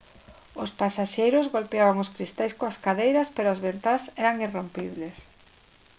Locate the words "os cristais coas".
2.03-2.79